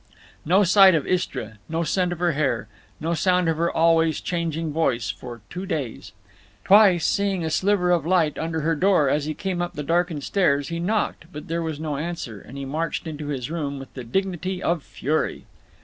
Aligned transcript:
No 0.45 0.63
sight 0.63 0.95
of 0.95 1.05
Istra, 1.05 1.59
no 1.69 1.83
scent 1.83 2.11
of 2.11 2.17
her 2.17 2.31
hair, 2.31 2.67
no 2.99 3.13
sound 3.13 3.47
of 3.47 3.57
her 3.57 3.69
always 3.71 4.19
changing 4.19 4.73
voice 4.73 5.11
for 5.11 5.41
two 5.47 5.67
days. 5.67 6.11
Twice, 6.63 7.05
seeing 7.05 7.45
a 7.45 7.51
sliver 7.51 7.91
of 7.91 8.03
light 8.03 8.35
under 8.39 8.61
her 8.61 8.73
door 8.75 9.09
as 9.11 9.25
he 9.25 9.35
came 9.35 9.61
up 9.61 9.73
the 9.75 9.83
darkened 9.83 10.23
stairs, 10.23 10.69
he 10.69 10.79
knocked, 10.79 11.25
but 11.31 11.47
there 11.49 11.61
was 11.61 11.79
no 11.79 11.97
answer, 11.97 12.41
and 12.41 12.57
he 12.57 12.65
marched 12.65 13.05
into 13.05 13.27
his 13.27 13.51
room 13.51 13.77
with 13.77 13.93
the 13.93 14.03
dignity 14.03 14.63
of 14.63 14.81
fury. 14.81 15.45